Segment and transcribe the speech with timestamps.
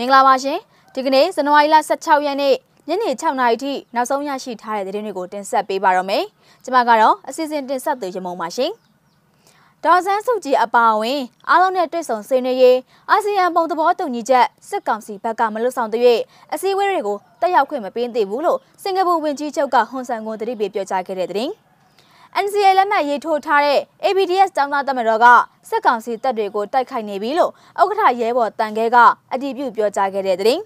[0.00, 0.58] မင်္ဂလာပါရှင်
[0.94, 2.54] ဒီကနေ့ဇန်နဝါရီလ16ရက်နေ့
[2.88, 6.24] ညနေ6နာရီထိနောက်ဆုံးရရှိထားတဲ့သတင်းတွေကိုတင်ဆက်ပေးပါတော့မယ်
[6.64, 8.70] ကျွန်မကတော့အစီအစဉ်တင်ဆက်သူရမုံပါရှင်
[9.84, 12.78] ဒေါ်ဆန်းစုကြည်အပါအဝင်အားလုံးနဲ့တွေ့ဆုံဆွေးနွေးရေး
[13.10, 16.20] အာဆီယံပုံသဘောတူညီချက်စစ်ကောင်စီဘက်ကမလွတ်ဆောင်တဲ့
[16.54, 21.52] အစည်းအဝေးတွေကိုတက်ရောက်ခွင့်မပေးသေးဘူးလို့စင်ကာပူဝန်ကြီးချုပ်ကဟွန်ဆန်ကွန်တတိပြေပြောကြားခဲ့တဲ့သတင်း
[22.44, 25.26] NCA လက်မှတ်ရေးထိုးထားတဲ့ ABDS တောင်းသားတမတော်က
[25.68, 28.96] စစ်ကောင်စီတပ်တွေကိုတိုက်ခိုက်နေပြီလို့ဥက္ကဋ္ဌရဲဘော်တန်ခဲက
[29.32, 30.62] အတည်ပြုပြောကြားခဲ့တဲ့သတင်း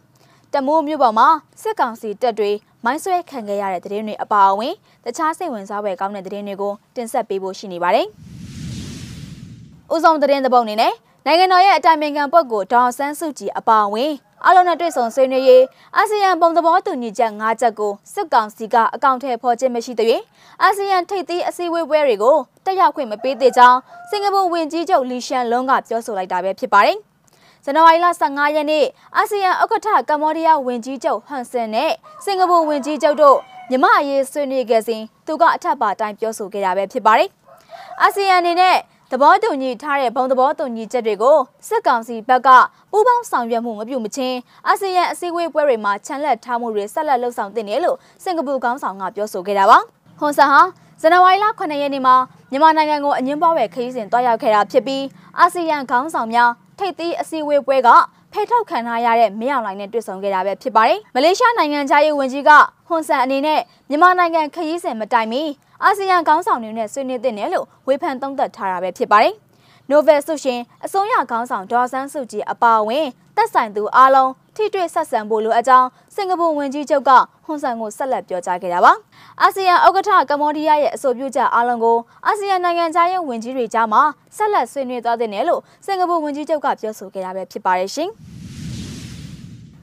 [0.53, 1.29] တမိုးမြို့ပေါ်မှာ
[1.63, 2.51] စစ်ကောင်စီတပ်တွေ
[2.85, 8.07] မိုင်းဆွဲခံခဲ့ရတဲ့သတင်းတွေအပါအဝင်တခြားစိတ်ဝင်စားဖွယ်ကောင်းတဲ့သတင်းတွေကိုတင်ဆက်ပေးဖို့ရှိနေပါတယ်။
[9.95, 10.93] ဦးဆောင်သတင်းသဘောအနေနဲ့
[11.27, 14.13] နိုင်ငံတော်ရဲ့အတိုင်ပင်ခံပုဂ္ဂိုလ်ဒေါ်ဆန်းစုကြည်အပါအဝင်
[14.47, 15.65] အလုံးနဲ့တွေ့ဆုံဆွေးနွေးရေး
[15.97, 20.21] အာဆီယံပုံသဘောတူညီချက်၅ချက်ကိုစစ်ကောင်စီကအကောင့်ထဲဖော်ခြင်းမရှိတဲ့
[20.63, 23.79] အာဆီယံထိပ်သီးအစည်းအဝေးပွဲတွေကိုတက်ရောက်ခွင့်မပေးသေးကြောင်း
[24.11, 26.99] စင်ကာပူဝန်ကြီးချုပ်လီရှန်လွန်းကပြောဆိုလိုက်တာပဲဖြစ်ပါတယ်။
[27.65, 28.87] ဇန်နဝါရီလ15ရက်နေ့
[29.17, 31.93] အာဆီယံဥက္ကဋ္ဌကမ္ဘောဒီးယားဝန်ကြီးချုပ်ဟန်ဆန်နဲ့
[32.25, 33.39] စင်ကာပူဝန်ကြီးချုပ်တို့
[33.71, 37.29] မြမအရေးဆွေးနွေးခဲ့စဉ်သူကအထက်ပါတိုင်းပြောဆိုခဲ့တာပဲဖြစ်ပါတယ်။
[38.03, 38.77] အာဆီယံအနေနဲ့
[39.15, 42.49] သဘောတူညီထားတဲ့ဘုံသဘောတူညီချက်တွေကိုစစ်ကောင်စီဘက်က
[42.93, 49.79] ပူးပေါင်းဆောင်ရွက်မှုမပြုမချင်းအာဆီယံအစည်းအဝေးပွဲတွေမှာချန်လက်ထားမှုတွေဆက်လက်လှုပ်ဆောင်တင်တယ်လို့စင်ကာပူခေါင်းဆောင်ကပြောဆိုခဲ့တာပါ။
[50.21, 50.61] ဟွန်ဆန်ဟာ
[51.01, 52.15] ဇန်နဝါရီလ9ရက်နေ့မှာ
[52.51, 55.05] မြန်မာနိုင်ငံကိုအငင်းပွားပဲခရီးစဉ်တွားရောက်ခဲ့တာဖြစ်ပြီး
[55.39, 57.89] အာဆီယံခေါင်းဆောင်များထိပ်သီးအစည်းအဝေးပွဲက
[58.33, 62.51] ဖယ်ထုတ်ခံထားရတဲ့မင်းအောင်လှိုင်နဲ့တွေ့ဆုံခဲ့တာပဲဖြစ်ပါတယ်။မလေးရှားနိုင်ငံသားရေးဝန်ကြီးက
[62.89, 65.43] ဟွန်ဆန်အနေနဲ့မြန်မာနိုင်ငံခရီးစဉ်မတိုင်မီ
[65.85, 69.35] အာဆီယံခေါင်းဆောင်တွေနဲ့ဆွေးနွေးတဲ့နယ်လို့ဝေဖန်သုံးသပ်ထားတာပဲဖြစ်ပါတယ်။
[69.91, 77.11] နိုဗယ်ဆုရှင်အစိုးရခေါင်းဆောင်ဒေါ်ဆန်းစုကြည်အပါအဝင်တက်ဆိုင်သူအားလုံးထိတွေ့ဆက်ဆံဖို့လိုအပ်ကြောင်းစင်ကာပူဝန်ကြီးချုပ်က
[77.45, 78.93] ဟွန်ဆန်ကိုဆက်လက်ပြောကြားခဲ့တာပါ။
[79.43, 84.03] အာဆီယံဥက္ကဋ္ဌကမ္ဘောဒီးယားရဲ့အဆိုပြုချက်အားလုံးကိုအာဆီယံနိုင်ငံသားရေးဝန်ကြီးတွေကြားမှာ
[84.37, 88.11] ဆက်လက်ဆွေးနွေးသွားတဲ့နယ်လို့စင်ကာပူဝန်ကြီးချုပ်ကပြောဆိုခဲ့တာပဲဖြစ်ပါတယ်ရှင်။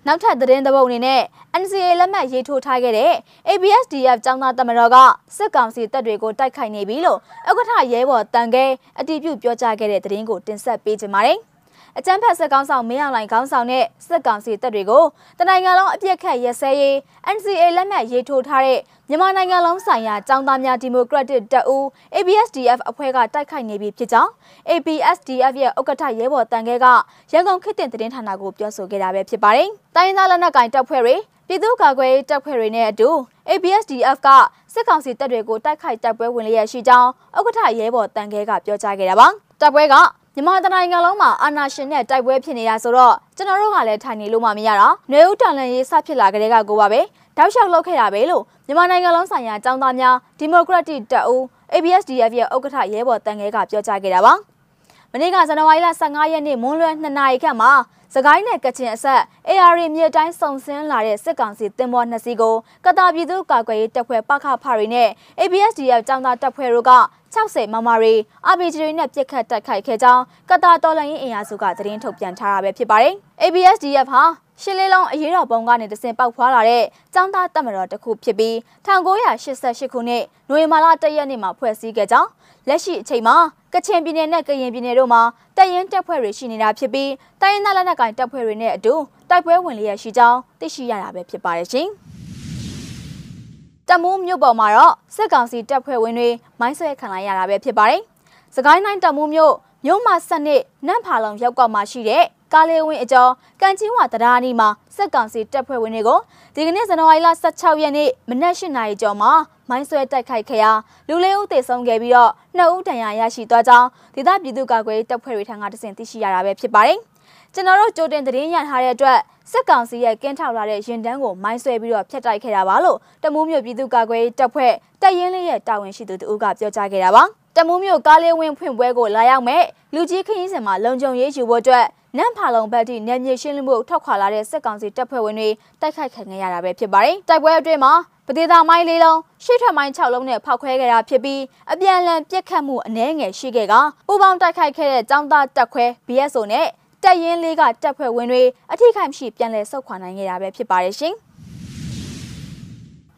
[0.08, 1.22] နောက်ထပ်သတင်းသဘုတ်အနေနဲ့
[1.62, 3.14] NCA လက်မှတ်ရေးထိုးထားခဲ့တဲ့
[3.50, 4.98] ABSDF ចောင်းသားတမတော်က
[5.36, 7.20] စစ်ကောင်စီတပ်တွေကိုတိုက်ခိုက်နေပြီလို့
[7.50, 8.66] ဥက္ကဋ္ဌရဲဘော်တန်ကဲ
[9.00, 11.40] အတည်ပြုပြောကြားခဲ့တဲ့သတင်းကိုတင်ဆက်ပေးကြပါမယ်။
[11.98, 15.04] အကြမ်းဖက်စစ်ကောင်ဆောင်မင်းအောင်လှိုင်ခေါင်းဆောင်တဲ့စစ်ကောင်စီတပ်တွေကို
[15.40, 16.96] တနိုင်ငံလုံးအပြစ်ခတ်ရစဲရေး
[17.36, 18.80] NCA လက်မှတ်ရေးထိုးထားတဲ့
[19.10, 21.84] မြန်မာနိုင်ငံလုံးဆိုင်ရာចောင်းသားများဒီမိုကရက်တစ်တပ်ဦး
[22.16, 24.32] ABSDF အဖွဲ့ကတိုက်ခိုက်နေပြီဖြစ်ကြောင်း
[24.70, 26.86] ABSDF ရဲ့ဥက္ကဋ္ဌရဲဘော်တန်ခဲက
[27.32, 31.16] ရန်ကုန်ခေတ်တင်သတင်းဌာနကိုပြောဆိုခဲ့တာပဲဖြစ်ပါတယ်။တိုင်းရင်းသားလက်နက်ကိုင်တပ်ဖွဲ့တွေ
[31.48, 33.10] ပြည်သူ့ကာကွယ်ရေးတပ်ဖွဲ့တွေနဲ့အတူ
[33.50, 34.28] ABSDF က
[34.74, 39.28] စစ်ကောင်စီတပ်တွေကိုတိုက်ခိုက်တပ်ပွဲဝင်လျက်ရှိကြောင်းဥက္ကဋ္ဌရဲဘော်တန်ခဲကပြောကြားခဲ့တာပါ။
[39.62, 39.96] တပ်ပွဲက
[40.40, 47.02] မြန်မာတနိုင်ငံလုံးမှာအာဏာရှင်နဲ့တိုက်ပွဲဖြစ်နေတာဆိုတော့ကျွန်တော်တို့ကလည်းထိုင်နေလို့မှမရတာ။နေဦးတန်လန်ရေးစဖြစ်လာကြတဲ့ကကိုပါပဲ။
[47.38, 51.42] တောက်လျှောက်လုပ်ခဲ့တာပဲလို့မြန်မာနိုင်ငံလုံးဆိုင်ရာចောင်းသားများဒီမိုကရက်တစ်တပ်ဦး
[51.74, 54.34] ABSDF ရဲ့ဥက္ကဋ္ဌရဲဘော်တန်ငယ်ကပြောကြားခဲ့တာပါ။
[55.12, 57.72] မနေ့ကဇန်နဝါရီလ15ရက်နေ့မွန်းလွဲ2နာရီခန့်မှာ
[58.16, 59.22] စကိုင်းနယ်ကချင်အဆက်
[59.52, 62.56] AR မြေတိုင်းစုံစင်းလာတဲ့စစ်ကောင်စီတင်မောနှစ်စီးကို
[62.86, 65.10] ကတာပြည်သူ့ကာကွယ်ရေးတပ်ဖွဲ့ပခဖရီနဲ့
[65.42, 66.94] ABSDF ចောင်းသားတပ်ဖွဲ့တို့က
[67.36, 68.14] 60မမရီ
[68.54, 74.24] RPG တွေနဲ့ပြစ်ခတ်တိုက်ခိုက်ခဲ့ကြောင်းကတာတော်လိုင်းရင်အင်အားစုကသတင်းထုတ်ပြန်ထားတာပဲဖြစ်ပါတယ်။ ABSDF ဟာ
[74.62, 76.84] ရှစ်လေးလုံးအရေးတော်ပုံကနေတစင်ပောက်ဖွာလာတဲ့
[77.16, 78.56] ចောင်းသားတပ်မတော်တစ်ခုဖြစ်ပြီး
[78.86, 82.30] 1988ခုနှစ်နိုဝင်ဘာလ1ရက်နေ့မှာဖွဲ့စည်းခဲ့ကြောင်း
[82.68, 83.36] လက်ရှိအချိန်မှာ
[83.74, 85.22] ကချင်ပြည်နယ်နဲ့ကရင်ပြည်နယ်တို့မှာ
[85.58, 87.12] တပ်ရင်းတပ်ဖွဲ့တွေရှိနေတာဖြစ်ပြီး
[87.42, 88.94] တိုင်းရင်းသားလက်နက်ကိုင်တပ်ဖွဲ့တွေနဲ့အတူ
[89.30, 91.88] တိုက်ပွဲဝင်လျက်ရှိကြောင်းသိရှိရတာပဲဖြစ်ပါတယ်ရှင်။
[93.88, 96.30] တမူးမြို့ပေါ်မှာတော့စစ်ကောင်စီတပ်ဖွဲ့ဝင်တွေ
[96.60, 98.02] မိုင်းဆွဲခံလိုက်ရတာပဲဖြစ်ပါတယ်။
[98.56, 99.54] စကိုင်းတိုင်းတမူးမြို့
[99.86, 102.24] မြို့မှာဆက်နစ်နန့်ဖာလုံရောက်ကွာမှာရှိတဲ့
[102.54, 103.32] ကားလေးဝင်းအကျော်
[103.62, 106.20] ကန်ချင်းဝတရားနီမှာစစ်ကောင်စီတပ်ဖွဲ့ဝင်တွေကို
[106.56, 109.32] ဒီကနေ့ဇန်နဝါရီလ16ရက်နေ့မနက်၈နာရီကျော်မှာ
[109.70, 110.72] မိုင်းဆွဲတိုက်ခိုက်ခဲ့ရာ
[111.08, 117.00] လူလေးဦးသေဆုံးခဲ့ပြီးတော့နှစ်ဦးဒဏ်ရာရရှိသွားကြောင်းဒေသပြည်သူ့ကာကွယ်တပ်ဖွဲ့တွေထံကတစင်သိရှိရတာပဲဖြစ်ပါတယ်။
[117.54, 119.20] ကျွန်တော်တို့ကြိုတင်သတင်းရထားတဲ့အတွက်
[119.52, 127.24] စစ်ကောင်စီရဲ့ကင်းထောက်လာတဲ့ရင်တန်းကိုမိုင်းဆွဲပြီးတော့ဖျက်တိုက်ခဲ့တာပါလို့တမူးမြို့ပြည်သူ့ကာကွယ်တပ်ဖွဲ့တပ်ရင်းလေးရဲ့တာဝန်ရှိသူတဦးကပြောကြားခဲ့တာပါ
[127.56, 131.86] တမူးမြို့ကားလေးဝင်းဖွင့်ပွဲကိုလာရောက်မဲ့လူကြီးခင်းစင်မှာလုံခြုံရေးယူဖို့အတွက်
[132.18, 135.50] နန့်ဖာလုံဘက်ထိနယ်မြေရှင်းလင်းမှုထောက်ခွာလာတဲ့စစ်ကောင်စီတပ်ဖွဲ့ဝင်တွေ
[135.82, 137.94] တိုက်ခိုက်ခံခဲ့ရတာပဲဖြစ်ပါတယ်တိုက်ပွဲအတွင်းမှာ
[138.28, 141.42] ပဒေသာမိုင်းလေးလုံးရှေ့ထွက်မိုင်း6လုံးနဲ့ဖောက်ခွဲခဲ့တာဖြစ်ပြီး
[141.72, 143.74] အပြန်အလှန်ပြစ်ခတ်မှုအ ਨੇ ငယ်ရှိခဲ့က
[144.08, 146.68] ပူပေါင်းတိုက်ခိုက်ခဲ့တဲ့ចောင်းသားတပ်ခွဲ BSO နဲ့
[147.04, 151.14] တပ်ရင်းလေးကတပ်ဖွဲ့ဝင်တွေအထိခိုက်မရှိပြန်လည်ဆုတ်ခွာနိုင်ခဲ့တာပဲဖြစ်ပါတယ်ရှင်။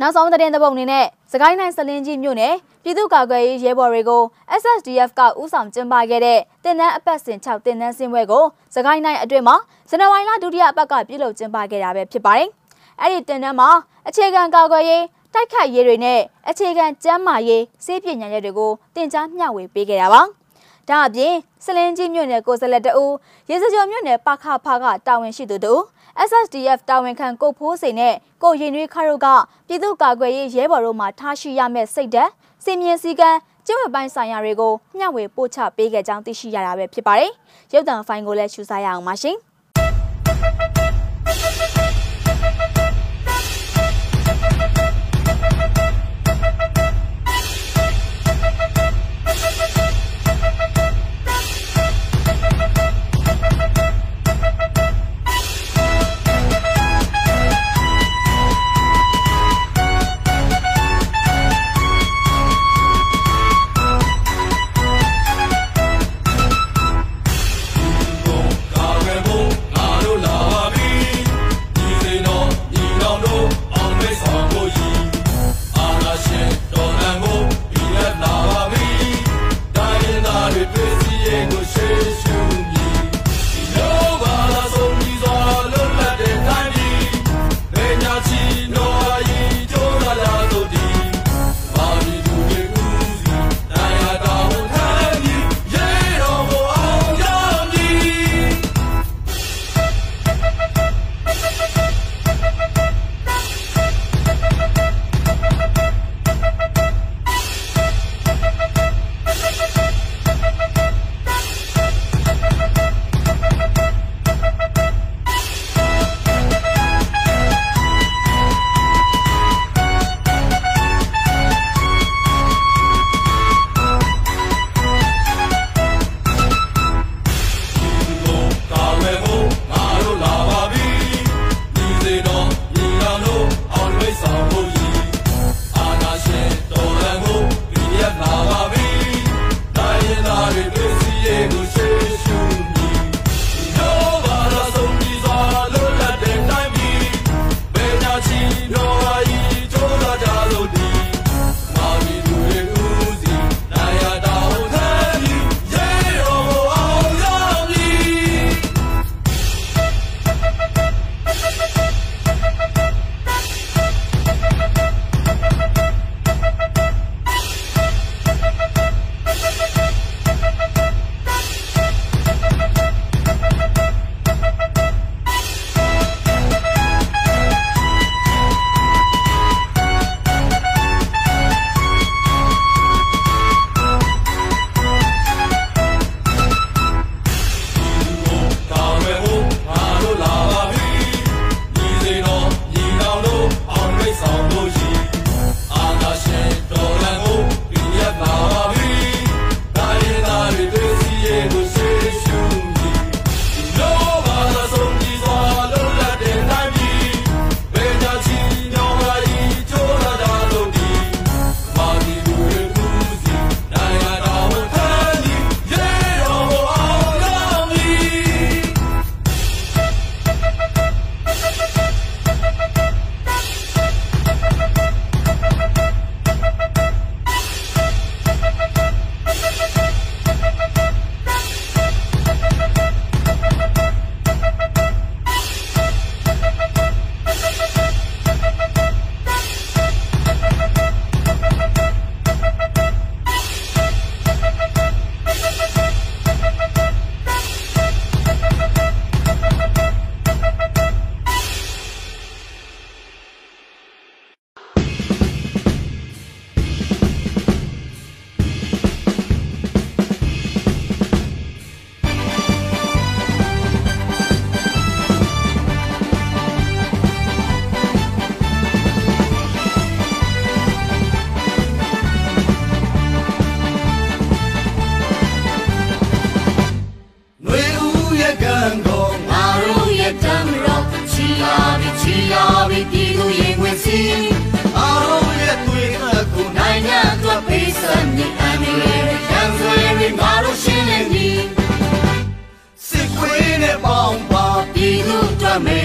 [0.01, 4.23] နောက်ဆုံးသတင်းသဘုံအနေနဲ့စကိုင်းတိုင်းစလင်းကြီးမြို့နယ်ပြည်သူ့ကာကွယ်ရေးရဲဘော်တွေကို
[4.61, 8.45] SSDF ကဥဆောင်ကျင်းပခဲ့တဲ့တင်နန်းအပတ်စဉ်6တင်နန်းစင်းပွဲကို
[8.75, 9.55] စကိုင်းတိုင်းအတွင်းမှာ
[9.89, 12.49] ဇန်နဝါရီလဒုတိယအပတ်ကပြုလုပ်ကျင်းပခဲ့တာပဲဖြစ်ပါတယ်။
[13.01, 13.69] အဲ့ဒီတင်နန်းမှာ
[14.07, 15.03] အခြေခံကာကွယ်ရေး
[15.33, 16.19] တိုက်ခိုက်ရေးတွေနဲ့
[16.49, 20.23] အခြေခံကျန်းမာရေးစေပညာရေးတွေကိုတင် जा မျှဝေပေးခဲ့တာပါ။
[20.91, 21.33] ဒဒါအပြင်
[21.65, 23.05] စလင်းကြီးမြို့နယ်ကိုစလက်တူ
[23.49, 25.81] ရေစကြော်မြို့နယ်ပခဖကတာဝန်ရှိသူတို့
[26.27, 29.27] SSDF တာဝန်ခံကိုဖိုးစိန်နဲ့ကိုရင်ရွေးခါတို့က
[29.67, 32.31] ပြည်သူ့ကာကွယ်ရေးရဲဘော်တို့မှထားရှိရမယ့်စိတ်ဓာတ်
[32.63, 37.31] စီမင်းစည်းကမ်းကျင့်ဝတ်ပိုင်းဆိုင်ရာတွေကိုမျှဝေပို့ချပေးခဲ့ကြောင်းသိရှိရတာပဲဖြစ်ပါတယ်။
[37.73, 39.37] ရုပ်သံဖိုင်ကိုလည်းရှုစားရအောင်ပါရှင်။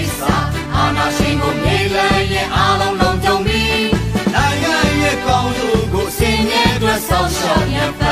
[0.07, 2.07] PDF လာပြီအာနာရှင်ပြန်လာ
[2.79, 8.06] နိုင်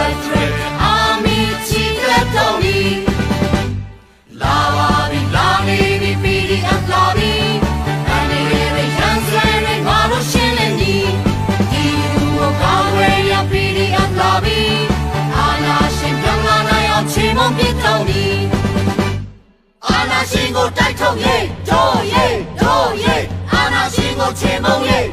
[20.32, 25.08] ရှင်ကိုတိုက်ထုတ်ရေးတို့ရေးတို့ရေးအာနာရှင်ကိုချေမှုန်းရေး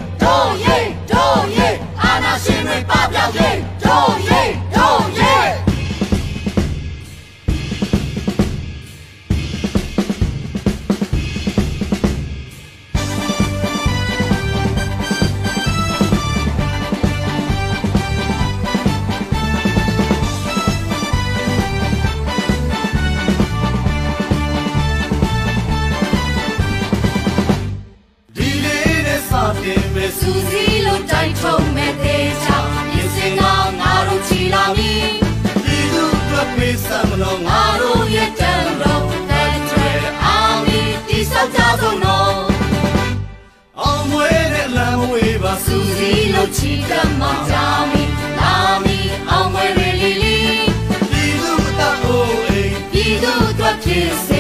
[45.11, 48.05] ဝေးပါစူစီလို့ချီတက်မှာကြာမီ
[48.39, 48.99] လာမီ
[49.31, 50.67] အောင်ဝေးလေးလေး
[51.11, 54.32] ဒီလူတပ်ကိုအိမ်ဒီလူတို့ဖြစ်စ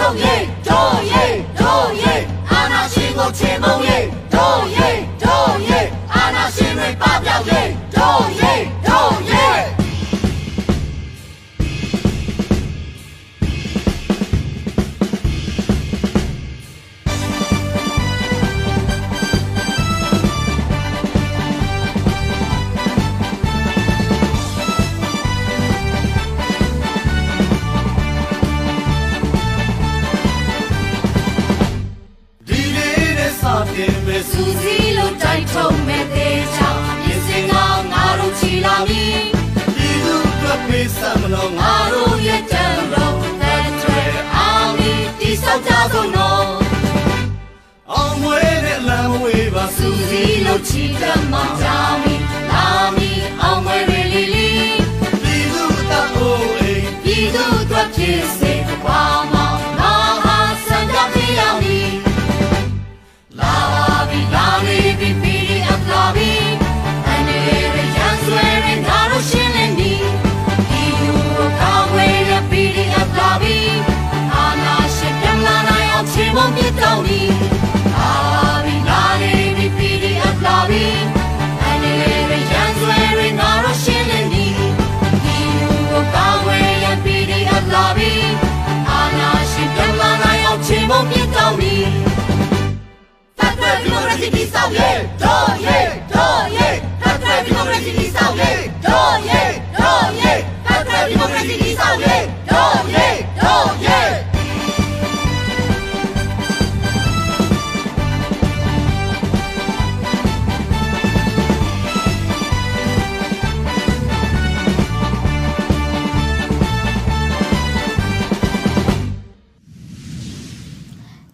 [0.00, 0.22] 宋义
[0.64, 0.99] 中
[76.80, 77.29] 到你。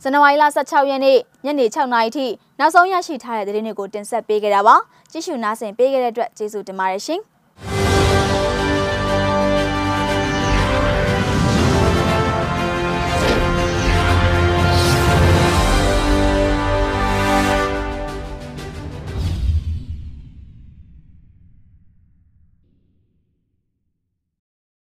[0.07, 2.27] ဇန်နဝါရီလ16ရက်နေ့ညနေ6နာရီထိ
[2.59, 4.77] နောက်ဆုံးရရှိထားတဲ့သတင်းတွေကိုတင်ဆက်ပေးခဲ့တာပါ
[5.11, 7.21] ကြည့်ရှုနားဆင်ပေးခဲ့တဲ့အတွက်ကျေးဇူးတင်ပါတယ်ရှင်။